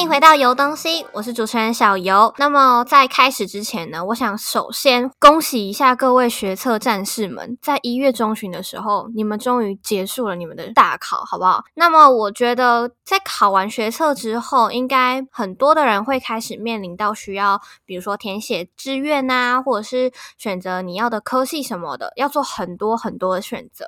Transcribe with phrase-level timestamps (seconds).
[0.00, 2.32] 欢迎回到游东西，我是主持人小游。
[2.38, 11.62] 那么在开始之前呢，我想首先恭喜一下各位学测战士们，在一月中旬的时候，你们终于结束了你们的大考，好不好？
[11.74, 23.84] 那么我觉得在考完学测之后，应该很多的人会开始面临到需要，比如说填写志愿啊，或者是选择你要的科系什么的，要做很多很多的选择。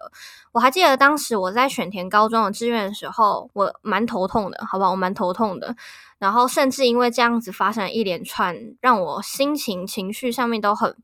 [0.52, 4.90] 我还记得当时我在选填高中的志愿的时候，我蛮头痛的，好不好？
[4.90, 5.74] 我蛮头痛的。
[6.18, 10.96] 然后甚至因为这样子发生一连串让我心情、情绪上面都很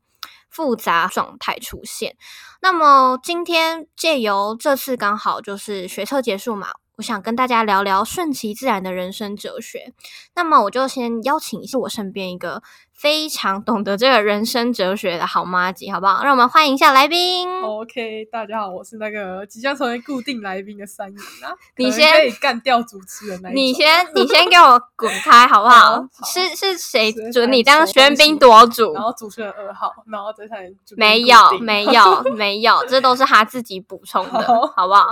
[0.49, 2.15] 复杂状态出现。
[2.61, 6.69] 那么今天借由这次刚好就是学测结束嘛。
[6.97, 9.93] 我想跟大家聊聊顺其自然的人生哲学。
[10.35, 12.61] 那么，我就先邀请一下我身边一个
[12.99, 16.21] 非常懂得这个人生哲学的好妈吉，好不好？
[16.21, 17.47] 让我们欢迎一下来宾。
[17.61, 21.55] OK，大家好，我是那个即将成为固定来宾的三爷啊。
[21.77, 26.05] 你先可以干掉主持人那你先，你先给我滚开，好不好？
[26.27, 28.91] 是是谁准你当喧宾夺主？
[28.93, 34.41] 然后主持人二号，然后这才没有，没有， 没有，这都是他自己补充的，
[34.75, 35.07] 好不好？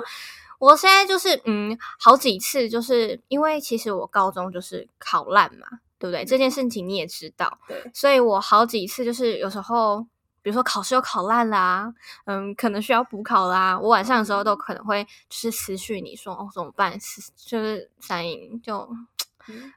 [0.60, 5.68] 我现在就是嗯，好几次就是因为其实我高中就是考烂嘛，
[6.00, 6.26] 对不对？
[6.26, 10.02] 这件事情你也知道，对，所以我好几次就是有时候，
[10.42, 11.94] 比如说考试又考烂啦，
[12.26, 16.98] 嗯，可能需要补考啦，我晚上的时候都可能会就是私讯你说哦怎么办？
[17.46, 18.88] 就是三营就。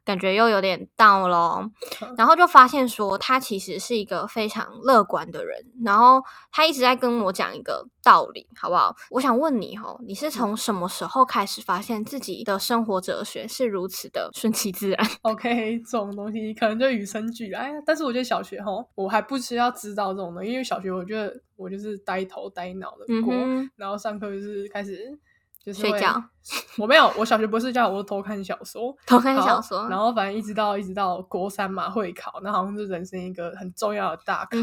[0.05, 1.71] 感觉又有点到咯，
[2.17, 8.95] 然后就发现说他其实是一个非常乐观的人，然后他一直在跟我讲一个道理，好不好？
[9.11, 23.35] 我想问你哦，你是从什么时候开始发现自己的生活哲学是如此的顺其自然？OK，这种东西可能就与生俱来，但是我觉得小学哈，我还不需要知道这种东西，因为小学我觉得我就是呆头呆脑的过，
[23.77, 25.19] 然后上课就是开始。
[25.63, 26.23] 就是睡觉，
[26.79, 34.57] 我没有，我小学不睡觉，我偷看小说， 偷看小说，然后反正一直到一直到国三嘛会考，那好像是人生一个很重要的大考，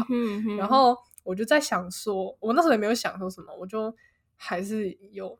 [0.58, 3.94] 然后我就在想说，我那时候也没有想说什么，我就
[4.36, 5.38] 还是有，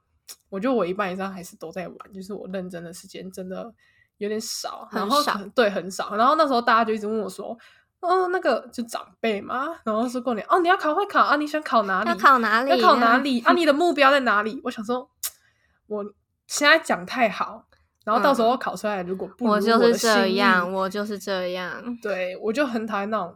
[0.49, 3.75] 我觉得我一半以上还是都在玩，就是我认真的时间真的
[4.19, 6.15] 有点少，很少，对，很少。
[6.15, 7.59] 然后那时候大家就一直问我说，
[7.99, 11.35] 哦，那个就长辈嘛，然后说过年，哦，你要考会考啊？
[11.35, 12.11] 你想考哪里？
[12.11, 12.71] 要考哪里？
[12.71, 13.41] 要考哪里？
[13.41, 14.61] 啊， 你的目标在哪里？
[14.63, 15.11] 我想说。
[15.89, 16.05] 我
[16.47, 17.67] 现在讲太好，
[18.05, 21.83] 然后到时候考出来如果不我就是这样，我就是这样。
[22.01, 23.35] 对，我就很讨厌那种，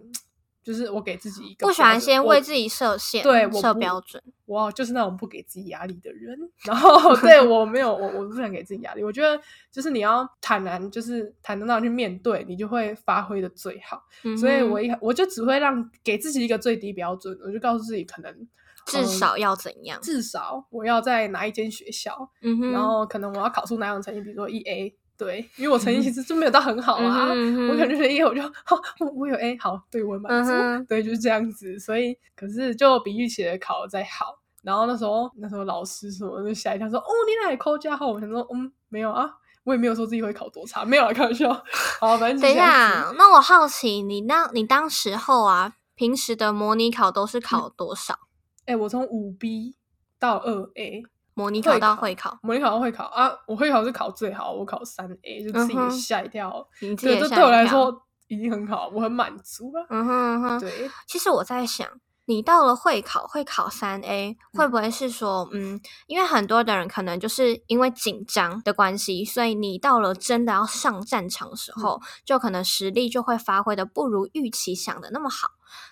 [0.62, 4.22] 就是我给自己一个不喜欢先为自己设限，对，设标准。
[4.44, 6.38] 我就是那种不给自己压力的人。
[6.64, 9.02] 然后，对我没有，我我不想给自己压力。
[9.02, 9.40] 我觉得
[9.70, 14.04] 就是你要坦然，就是坦荡荡去面对，你就会发挥的最好。
[14.38, 18.46] 所以我一我就只会让给自己一个最低标准，我就告诉自己可能。
[18.86, 20.00] 至少要怎样？
[20.02, 22.28] 至少我要在哪一间学校，
[22.72, 28.76] 然后可能我要考出哪样成绩，比如说一 A，对，因为我成绩其实就没有到很好啊，我可能就是一，我就好，
[29.14, 30.52] 我有 A，好，对我满足，
[30.88, 31.78] 对，就是这样子。
[31.78, 38.08] 所以，可是就比预期的考的再好，然后那时候那时候老师什么就吓一跳，说哦，你哪里扣加号？
[38.08, 39.30] 我想说，嗯，没有啊，
[39.64, 41.52] 我也没有说自己会考多差，没有啊，开玩笑。
[42.00, 48.18] 好，反正等一下，那我好奇你那，你当时候啊，平时的模拟考都是考多少？
[48.66, 49.74] 哎，我从五 B
[50.18, 51.02] 到二 A，
[51.34, 53.30] 模拟考到会考，模拟考到会考啊！
[53.46, 56.66] 我会考是考最好，我考三 A，就自己吓一跳。
[56.80, 57.92] 对，这对我来说
[58.28, 59.86] 已经很好，我很满足了。
[59.90, 60.90] 嗯哼哼，对。
[61.06, 61.88] 其实我在想，
[62.26, 75.48] 你到了会考，会考三 A，会不会是说，嗯，因为很多的人可能就是因为紧张的关系，所以你到了真的要上战场的时候，就可能实力就会发挥的不如预期想的那么好。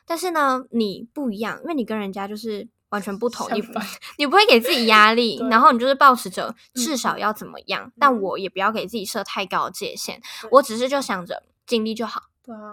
[0.07, 3.63] 但是呢，你不一样，因为你跟人家就是完全不同，你
[4.19, 6.97] 你不会给自己压力， 然后你就是保持着至。
[7.01, 10.21] 少要怎么样，但我也不要给自己设太高的界限，
[10.51, 12.25] 我只是就想着尽力就好，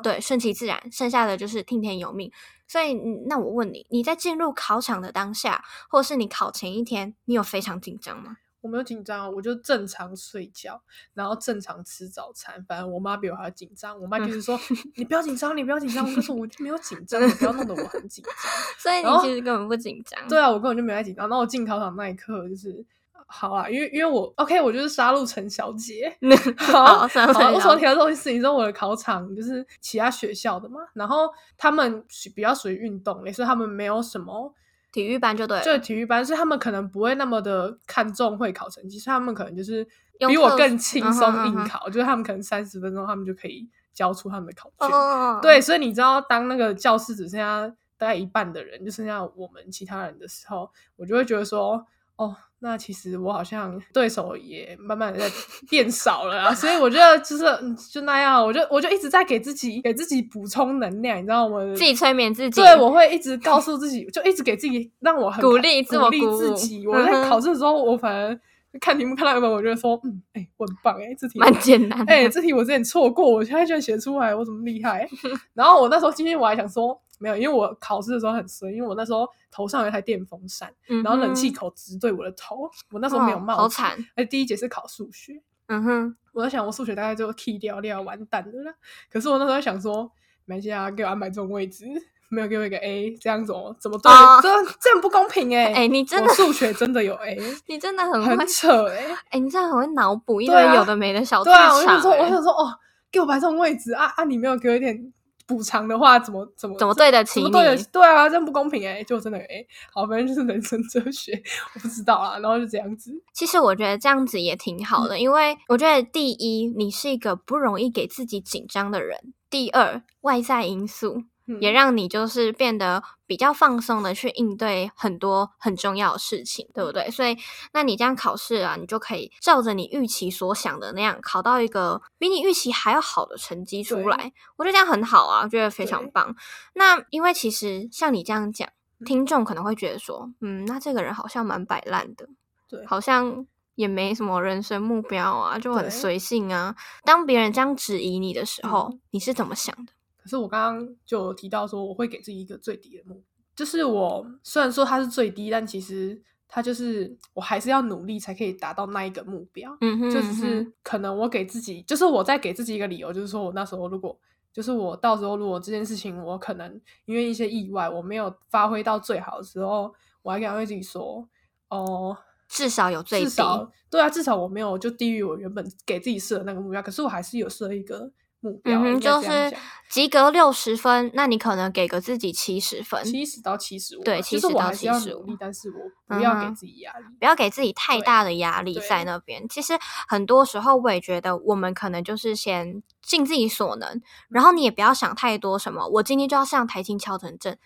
[0.02, 2.32] 对，顺其自然，剩下的就是听天由命。
[2.68, 2.94] 所以，
[3.28, 8.38] 那我问你，你在进入考场的当下，或是你考前一天，你有非常紧张吗？
[8.60, 10.82] 我没有紧张，我就正常睡觉，
[11.14, 12.62] 然后正常吃早餐。
[12.68, 14.60] 反正我妈比我还紧张，我妈就是说：
[14.98, 18.34] “你不要紧张，你不要紧张。”我说：“我没有紧张，你不要弄得我很紧张。
[18.78, 20.28] ”所以你其实根本不紧张。
[20.28, 21.30] 对啊，我根本就没在紧张。
[21.30, 22.84] 然后我进考场那一刻，就是
[23.28, 26.12] 好啊，因为因为我 OK，我就是杀戮陈小姐。
[26.58, 32.04] 好，好，我说提到这件事情，说我的考场就是其他学校的嘛，然后他们
[32.34, 34.54] 比较属于运动，类，所以他们没有什么。
[34.94, 39.86] 体育班就对，就体育班，所以他们可能不会那么的看重会考成绩，所以他们可能就是
[40.28, 45.42] 比我更轻松应考，就是他们可能三十分钟他们就可以交出他们的考卷。
[45.42, 51.86] 对，所以你知道，当那个教室只剩下大概一半的人，就剩下我们其他人的时候，我就会觉得说，
[52.18, 52.36] 哦。
[52.60, 55.36] 那其实我好像对手也慢慢的在
[55.70, 57.46] 变少了啊，所以我觉得就是
[57.92, 61.60] 就那样，我就我就一直在给自己给自己补充能量，你知道吗？
[61.76, 66.88] 自己催眠自己，对，我会一直告诉自己，就一直给自己让我很鼓励，鼓励自己。
[66.88, 68.40] 我在考试的时候，我反而
[68.80, 75.08] 看题目看到一半，我觉得说，嗯，哎，我很棒，哎，这题蛮简单，哎，这题我之前错过，我现在居然写出来，我怎么厉害？
[75.54, 77.02] 然后我那时候今天我还想说。
[77.20, 80.72] 没有，因为我考试的时候很衰，因为我那时候头上有一台电风扇，
[81.04, 83.98] 然后冷气口直对我的头，我那时候没有帽子，好惨。
[84.14, 88.76] 哎，第一节是考数学，嗯哼，我在想我数学大概就 key 掉掉，完蛋了啦。
[89.10, 90.12] 可是我那时候想说，
[90.46, 91.86] 没事啊，给我安排这种位置，
[92.30, 94.12] 没有给我一个 A，这样子怎么对？
[94.42, 95.74] 这这样不公平哎！
[95.74, 97.38] 哎，你真的数学真的有 A，
[97.68, 99.06] 你真的很很扯哎！
[99.30, 102.74] 哎，你真的很会脑补，一堆有的没的小对啊，我想说，我想说，哦，
[103.12, 104.24] 给我摆这种位置啊啊！
[104.24, 105.14] 你没有给我一点。
[105.48, 107.50] 补偿的话，怎么怎么怎么对得起你？
[107.50, 109.02] 对对啊，这样不公平哎！
[109.06, 111.42] 就真的哎，好，反正就是人生哲学，
[111.74, 112.38] 我不知道啊。
[112.40, 113.14] 然后就这样子。
[113.34, 119.18] 其实我觉得这样子也挺好的，因为我觉得第一，你是一个不容易给自己紧张的人；
[119.50, 121.24] 第二，外在因素。
[121.62, 127.10] 也让你就是变得比较放松的去应对很多很重要的事情，对不对？
[127.10, 127.38] 所以，
[127.74, 134.34] 那你这样考试啊，你就可以照着你预期所想的那样考到一个比你预期还要好的成绩出来。
[134.58, 136.36] 我觉得这样很好啊，我觉得非常棒。
[136.74, 138.68] 那因为其实像你这样讲，
[139.06, 142.28] 听众可能会觉得说，嗯，那这个人好像蛮摆烂的，
[142.70, 143.46] 对，好像
[143.76, 146.76] 也没什么人生目标啊，就很随性啊。
[147.04, 149.94] 当别人这样质疑你的时候，你是怎么想的？
[150.28, 153.24] 可是我刚刚就提到说，我会给自己一个最低的目，
[153.56, 159.78] 就是我虽然说它是最低，但其实它就是我还是要努力才可以达到那一个目标。
[159.80, 164.20] 嗯哼，就是可能我给自己，就是我在给自己一个理由，就是说我那时候如果，
[164.52, 169.94] 就是我到时候如果这件事情我可能因为一些意外我没有发挥到最好的时候，
[170.24, 171.26] 我还安慰自己说，
[171.70, 172.18] 哦，
[172.50, 173.42] 至少有最低，
[173.90, 178.12] 对啊，至少我没有就低于我原本给自己设的那个目标，可是我还是有设一个。
[178.40, 179.56] 目标就是
[179.90, 184.04] 及格六十分，那你可能给个自己七十分，七十到七十五。
[184.04, 185.26] 对，七十到七十五。
[185.40, 189.48] 但是我不要给自己压力，不要给自己太大的压力在那边。
[189.50, 189.74] 其实
[190.08, 195.58] 很多时候，我也觉得我们可能就是先尽自己所能，然后你也不要想太多。
[195.58, 195.88] 什么？
[195.88, 197.58] 我今天就要上台青敲成阵。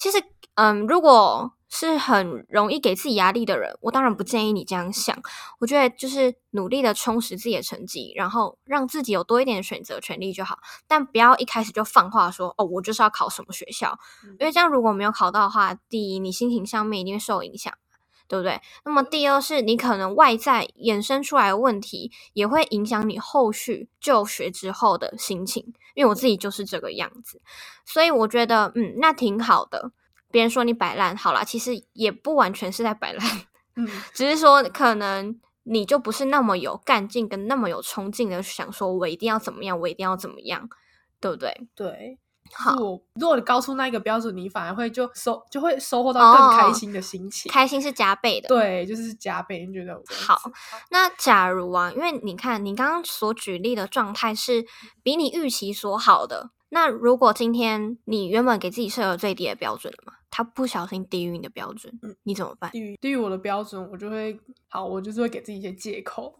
[0.00, 0.16] 其实，
[0.54, 5.16] 嗯，如果是很容易给自己压力的人，我当然不建议你这样想。
[5.60, 10.58] 我觉得就是努力的充实自己的成绩，然后让自己有多一点选择权利就好。
[10.88, 13.96] 但不要一开始就放话说哦，我就是要考什么学校，
[14.40, 17.72] 因为这样如果没有考到的话，第一你心情上面一定会受影响，
[18.26, 18.60] 对不对？
[18.86, 25.72] 那么第二是你可能外在衍生出来的问题，也会影响你后续就学之后的心情。
[25.94, 27.40] 因为我自己就是这个样子，
[27.84, 29.92] 所以我觉得嗯，那挺好的。
[30.30, 33.26] 别人说你摆烂，好啦，其实也不完全是在摆烂，
[33.74, 40.68] 嗯， 只是说可能你就不是那么有干劲跟那么有冲劲的想说，我一定要怎么样，我一定要怎么样，
[41.20, 41.66] 对不对？
[41.74, 42.18] 对，
[42.54, 42.74] 好。
[43.14, 49.66] 如果你高出那一个标准，你反而会就收就会收获到更开心的心情，开心是加倍的，对，就是加倍。
[49.66, 50.40] 你觉得好？
[50.90, 54.64] 那假如啊，因为你看你刚刚所举例的状态是
[55.02, 60.14] 比你预期所好的，那如果今天你原本给自己设了最低的标准了嘛？
[60.32, 62.70] 他不小心低于你的标准，嗯，你怎么办？
[62.70, 66.32] 低于低于我的标准，我就会好，我就是会给自己一些借口，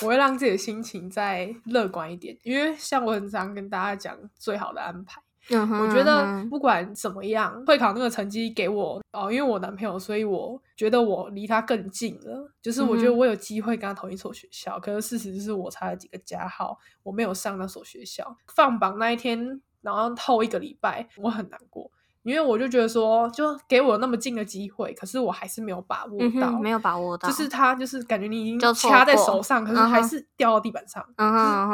[0.00, 2.34] 我会让自己的心情再乐观一点。
[2.44, 5.20] 因为像我很常跟大家讲，最好的安排，
[5.58, 12.50] 我觉得不管怎么样，会考那个成绩给我哦，因为我男朋友，所以我觉得我离他更近了。
[12.62, 18.36] 就是我觉得我有机会跟他同一所学校，可是事实就是我差了几个加号，我没有上那所学校。
[18.54, 21.90] 放榜那一天，然后后一个礼拜，我很难过。
[22.22, 31.04] 因为我就觉得说，就给我那么近的机会，可是我还是没有把握到，没有把握到，就是他就是感觉你已经掐在手上，可是还是掉到地板上，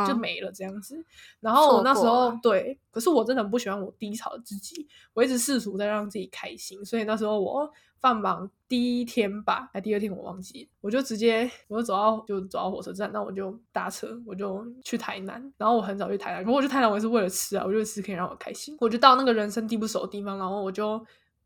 [0.07, 0.97] 就没了这样子。
[1.41, 7.71] 然后我那时候对，可是我真的很不喜欢我低潮的自己，我一直试图在让自己开心，所以那时候我。
[8.00, 15.41] 放榜第一天吧，还第二天我忘记，我就直接我就走到就走到火车站，那我就搭车，我就去台南。
[15.57, 18.76] 然后我很早去台南，不过我去台南我也是为了吃啊，我觉得吃可以让我开心。
[18.81, 21.05] 我就到那个人生地不熟的地方，然后我就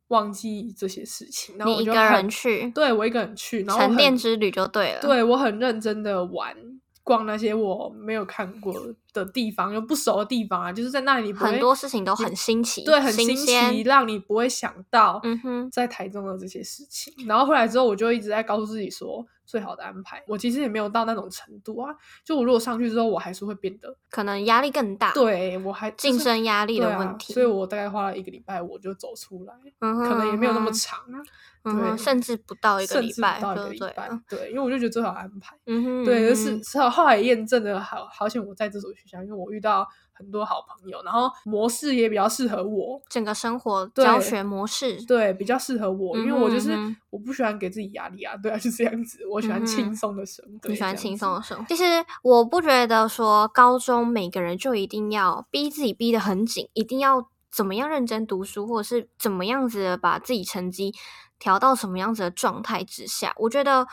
[0.08, 1.56] 忘记这些事情。
[1.56, 2.70] 然后我一个人去？
[2.70, 5.00] 对，我一个人去，然后沉淀之旅就对了。
[5.00, 6.56] 对我很认真的玩，
[7.04, 8.74] 逛那些我没有看过
[9.12, 17.12] 的地方，有不熟的地方啊，就是在那里很多事情都很新奇，对，很新奇，让你不会想到，嗯哼，在台中的这些事情。
[17.26, 20.22] 然后回来之后，我就一直在告诉自己说，最好的安排。
[20.26, 27.32] 我其实也没有到那种程度啊，就我如果上去之后，我还是会变得可能压力更大，对我还晋升压力的问题。
[27.32, 31.20] 所以我大概花了一个礼拜，我就走出来，嗯可能也没有那么长啊。
[31.62, 33.94] 对，甚至不到一个礼拜，对对
[34.26, 35.54] 对，因为我就觉得最好安排。
[35.66, 46.76] 嗯哼，对，就是是后来验证的好好险，我在这所学校，因为我遇到很多好朋友，然后模式也比较适合我，整个生活教学模式，对，比较适合我，因为我就是
[47.10, 50.68] 我不喜欢给自己压力啊，对啊，就这样子，我喜欢轻松的生活。
[50.68, 51.64] 你喜欢轻松的生活？
[51.68, 51.84] 其实
[52.22, 60.94] 我不觉得说高中每个人就一定要逼自己逼得很紧，一定要怎么样认真读书，或者是怎么样子把自己成绩。
[61.42, 63.34] 调到什么样子的状态之下？
[63.38, 63.86] 我觉得，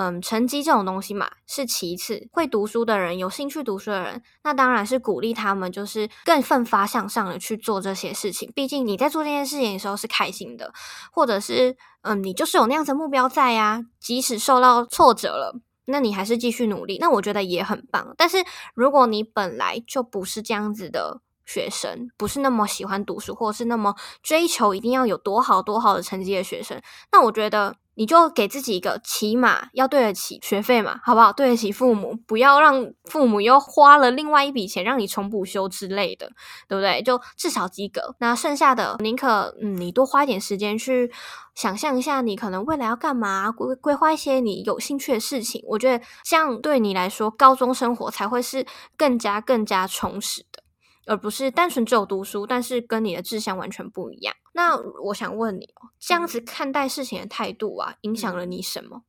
[0.00, 2.26] 嗯，成绩这种东西嘛是其次。
[2.32, 8.50] 会读书的人，有兴趣读书的人，那当然是鼓励他们，就是更奋发向上的去做这些事情。
[8.54, 10.72] 毕竟你在做这件事情的时候是开心的，
[11.12, 13.82] 或者是嗯，你就是有那样子目标在呀。
[13.98, 18.14] 即使受到挫折了，那你还是继续努力，那我觉得也很棒。
[18.16, 18.38] 但是
[18.74, 21.20] 如果你本来就不是这样子的。
[21.46, 26.80] 学生不是那么喜欢读书，或是那么追求一定要有多好多好的成绩的学生，
[27.10, 31.30] 那我觉得你就给自己一个起码要对得起学费嘛，好不好？
[31.34, 36.30] 对得起父母，不要让父母又花了另外一笔钱让你重补修之类的，
[36.66, 37.02] 对不对？
[37.02, 38.16] 就至少及格。
[38.18, 41.12] 那剩下的宁可嗯，你多花一点时间去
[41.54, 45.62] 想象一下，你可能未来要干嘛，规规划一些你有兴趣的事情。
[45.66, 48.64] 我觉得这样对你来说，高中生活才会是
[48.96, 50.62] 更加更加充实的。
[51.06, 54.34] 而不是单纯只有读书，但是跟你的志向完全不一样。
[54.52, 59.02] 那我想问你哦，这样子看待事情的态度啊，影响了你什么？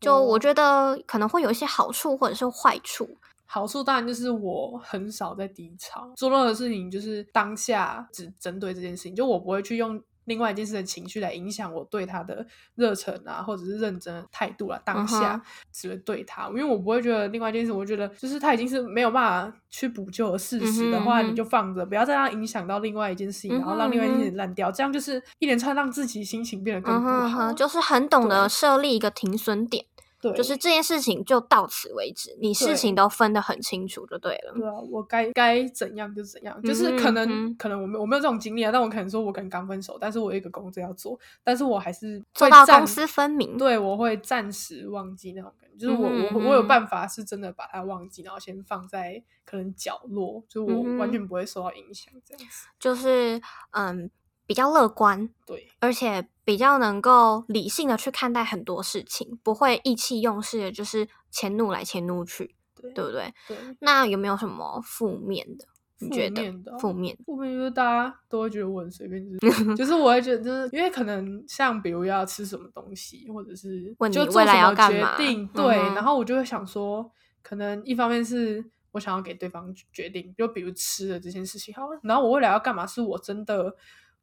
[0.00, 3.18] 就我觉得可能会有一些好处或者是坏处。
[3.44, 10.02] 好处当然就是我很少在低潮，做任何事情就是当下只针对这件事情，就我不会去用。
[10.28, 15.42] 另外一件事的情绪来影响我对他的热忱啊，或者是认真态度啊，当下
[15.72, 24.28] 只会对他，因为我不会觉得另外一件事，我觉得就是他已经是没有办法去补救的事实的话，你就放着，不要再让影响到另外一件事情，然后让另外一件事情。
[24.38, 27.50] 烂掉，这样就是一连串让自己心情变得更不好。
[27.50, 29.84] 就是很懂得设立一个停损点。
[30.20, 34.52] 对，就是这件事情就到此为止，你事情都分得很清楚就对了。
[34.54, 43.56] 对啊，我该该怎样就怎样，就是可能可能我没我没有这种经历啊，但我可能说我可能刚分手，但是我有一个工作要做，但是我还是做到公私分明。
[43.56, 52.66] 对，我会暂时忘记那种感觉，就是我我我有办法是真的把它忘记，然后先放在可能角落，就我完全不会受到影响，这样子。
[52.80, 54.10] 就是嗯。
[54.48, 63.34] 比较乐观，对，而且比较能够理性的去看待很多事情，不会意气用事的，就是迁怒来迁怒去，对，对不对？
[63.46, 63.56] 对。
[63.80, 65.66] 那有没有什么负面的？
[66.00, 67.14] 你觉得负面？
[67.26, 77.12] 负面就是大家都会觉得我很随便，就是 就是我会觉得，就是因为可能像比如要吃什么东西，或者是问你未来要干嘛，对，然后我就会想说，
[77.42, 83.76] 可能一方面是我想要给对方决定，就比如吃的这件事情，好，然后我未来要干嘛，是我真的。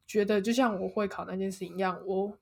[0.06, 2.32] 觉得就像我会考那件事情一样，我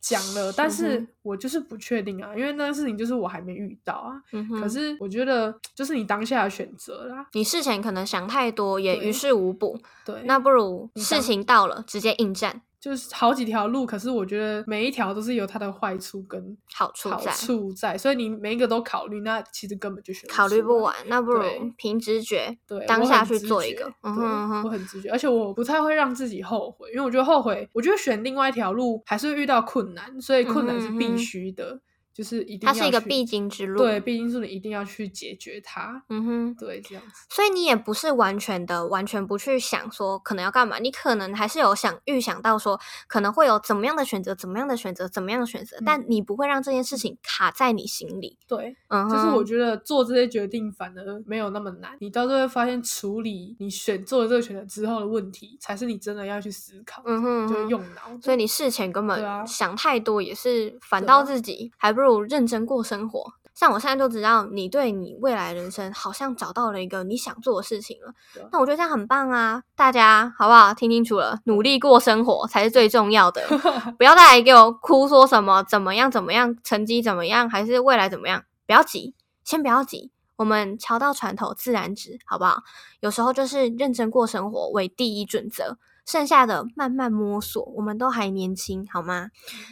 [0.00, 4.22] 讲了，但是我就是不确定啊，因为那个事情就是我还没遇到啊。
[4.60, 7.26] 可是我觉得，就是你当下的选择啦。
[7.32, 9.80] 你事前可能想太多，也于事无补。
[10.04, 12.60] 对，那不如事情到了直接应战。
[12.84, 20.94] 就是好几条路，可是我觉得每一条都是有它的坏处跟好处好处在，所以你每一个都考虑，那其实根本就选考虑不完。
[21.06, 21.42] 那不如
[21.78, 23.90] 凭直觉，对当下去做一个。
[24.02, 31.80] 嗯我很直觉，而且我不太会让自己后悔，因为我觉得后悔，我觉得选另外一条路还是遇到困难，所以困难是必须的。
[32.14, 36.04] 就是一定，它是一个必经之路，对，必经之路一定要去解决它。
[36.08, 37.26] 嗯哼，对，这样子。
[37.28, 48.38] 所以你也不是完全的，完全不去想说可能要干嘛，你可能还是有想预想到说可能会有怎么样的选择，怎么样的选择，怎么样的选择，但你不会让这件事情卡在你心里。
[48.46, 58.16] 对，嗯，就是我觉得做这些决定反而没有那么难，你到最后发现处理你选做了这个选择之后的问题，才是你真的要去思考，嗯哼，就用脑。
[58.22, 62.03] 所以你事前根本想太多也是反倒自己还不。
[62.03, 63.32] 不如认真过生活。
[63.54, 68.12] 像我现在就知道，你对你未来人生好像找到了一个你想做的事情了。
[68.50, 69.62] 那我觉得这样很棒啊！
[69.76, 70.74] 大家好不好？
[70.74, 73.46] 听清楚了，努力过生活才是最重要的。
[73.96, 78.42] 不要再来给我哭说什么怎么样怎么样，成绩怎么样，还是未来怎么样？
[78.66, 80.10] 不要急，先不要急。
[80.34, 82.64] 我们桥到船头自然直，好不好？
[82.98, 85.78] 有时候就是认真过生活为第一准则。
[86.06, 89.30] 剩下的慢慢摸索，我们都还年轻，好吗？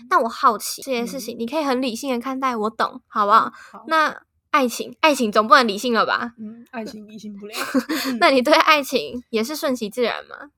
[0.08, 3.52] 但我好奇这些事情，你可以很理性的看待，我懂，好不好？
[3.86, 6.32] 那爱情，爱情总不能理性了吧？
[6.38, 7.54] 嗯，爱情理性不了。
[8.20, 10.50] 那你对爱情也是顺其自然吗？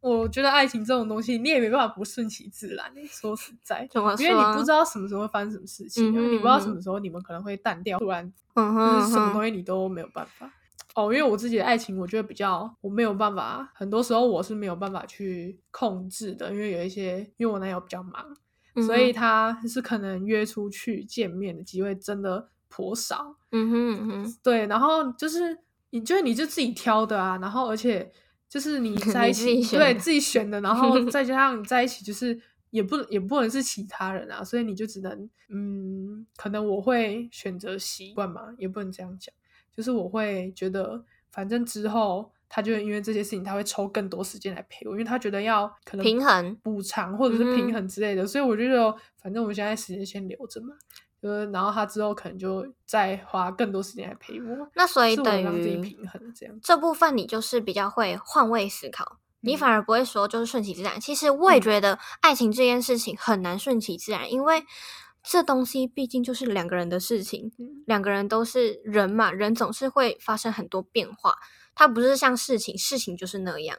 [0.00, 2.92] 我觉得爱情这种东西，你也没办法不顺其自然。
[3.08, 8.62] 说实在，因为你不知道什么时候会发生什么事情，你不知道什么时候你们可能会淡掉，突然，就
[9.00, 10.48] 是什么东西你都没有办法。
[10.96, 18.24] 哦，因为我自己的爱情，我觉得比较我没有办法，很多时候我是没有办法去控制的，因为有一些，因为我男友比较忙，
[18.86, 23.36] 所以他是可能约出去见面的机会真的颇少。
[23.52, 25.58] 嗯哼嗯哼， 对，然后就是
[25.90, 28.10] 你就是你就自己挑的啊，然后而且
[28.48, 39.34] 就是你 在一起对自己选的，然后 再加上你在一起，就是也不也不能是其他人啊，所以你就只能嗯，可能我会选择习惯嘛，也不能这样讲。
[39.76, 50.74] 就是我会觉得，反正之后他就因为这些事情，他会抽更多时间来陪我，因为他觉得要可能平衡补偿或者是平衡之类的，所以我就觉得，反正我们现在时间先留着嘛，
[51.20, 54.70] 就是然后他之后可能就再花更多时间来陪我。
[54.74, 60.98] 那所以等于平衡这样，这部分你就是比较会换位思考，你反而不会说就是顺其自然。
[60.98, 64.64] 其实我也觉得爱情这件事情很难顺其自然，因为。
[65.28, 67.50] 这东西毕竟就是两个人的事情，
[67.84, 71.34] 两个人都是人嘛，人总是会发生很多变化。
[71.74, 73.76] 它不是像事情，事情就是那样，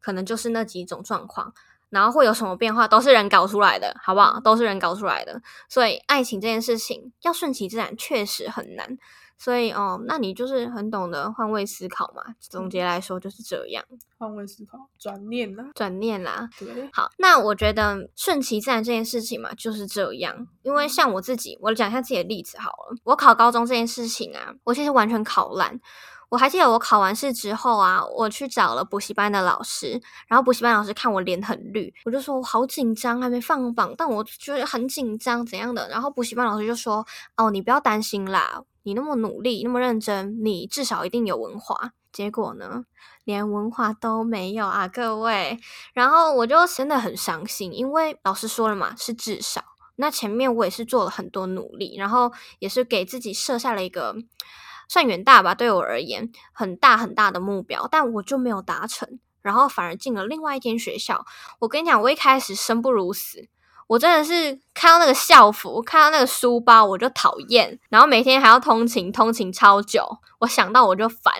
[0.00, 1.52] 可能就是那几种状况，
[1.90, 4.40] 然后会有什么变化，都是人搞出来的，好不好？
[4.40, 5.42] 都是人搞出来的。
[5.68, 8.96] 所以爱情这件事情要顺其自然，确实很难。
[9.38, 12.22] 所以哦，那你就是很懂得换位思考嘛。
[12.40, 13.84] 总结来说就是这样，
[14.18, 16.50] 换位思考，转念啦，转念啦。
[16.58, 20.48] 对，好，那我觉得顺其自然这件事情嘛，就是这样。
[20.62, 22.96] 因为像我自己，我讲一下自己的例子好了。
[23.04, 25.80] 我考高中这件事情啊，我其实完全考烂。
[26.30, 35.88] 我还记得我考完试之后啊，我去找了补习班的老师，然后补习班老师看我脸很绿，我就说我好紧张，还没放榜，但我觉得很紧张怎样的。
[35.88, 37.06] 然后补习班老师就说
[37.38, 41.92] ：“哦，你不要担心啦。”你那么努力，那么认真，你至少一定有文化。
[42.10, 42.86] 结果呢，
[43.24, 45.60] 连文化都没有啊，各位。
[45.92, 49.62] 然后我就真的很伤心，因为老师说了嘛，是至少。
[49.96, 54.16] 那前面我也是做了很多努力，然后也是给自己设下了一个
[54.88, 61.26] 算远大吧，对我而言很大很大的目标，但我就没有达成，然后反而进了另外一间学校。
[61.58, 63.50] 我跟你讲，我一开始生不如死。
[63.88, 71.34] 我真的是看到那个校服，看到那个书包，我就讨厌，然后每天还要通勤，通勤超久，我想到我就烦。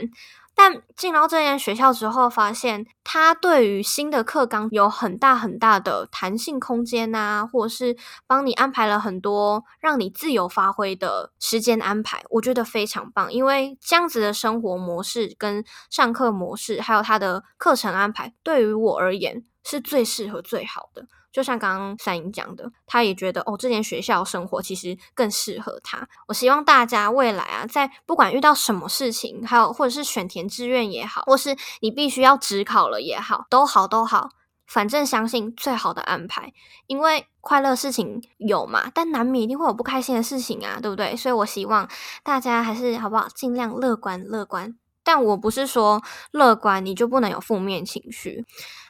[0.60, 13.32] 但进到这间学校之后，发现他对于新的课纲有很大很大的弹性空间啊，或者是帮你安排了很多让你自由发挥的时间安排，我觉得非常棒。
[13.32, 21.06] 因为这样子的生活模式跟上课模式，还有他的课程安排，对于我而言是最适合、最好的。
[21.30, 26.08] 就像刚刚三英讲的，他也觉得哦，这间学校生活其实更适合他。
[26.26, 34.30] 我希望大家未来啊，在不管遇到什么事情，还有或者是选填志愿也好，或是你必须要职考了也好，都好都好，
[34.66, 36.52] 反正相信最好的安排。
[36.86, 41.14] 因为快乐事情有嘛，但难免一定会有不开心的事情啊，对不对？
[41.14, 41.88] 所以我希望
[42.22, 44.76] 大家还是好不好，尽量乐观乐观。
[45.04, 48.44] 但我不是说乐观你就不能有负面情绪。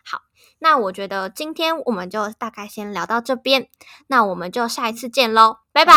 [0.05, 0.28] 好。
[0.61, 3.69] 那我觉得今天我们就大概先聊到这边，
[4.09, 5.93] 那我们就下一次见喽，拜拜。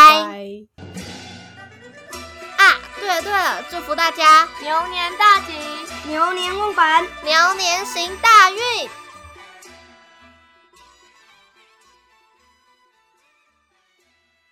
[2.57, 2.63] 啊，
[2.99, 5.53] 对了对了，祝福大家牛年大吉，
[6.07, 8.89] 牛年木板，牛年行大运。